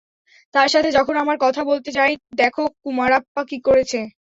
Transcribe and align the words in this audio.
তার 0.55 0.67
সাথে 0.73 0.89
যখন 0.97 1.15
আমরা 1.17 1.35
কথা 1.45 1.61
বলতে 1.69 1.89
যাই, 1.97 2.11
দেখ 2.39 2.53
কুমারাপ্পা 2.83 3.41
কী 3.49 3.57
করেছে! 3.67 3.99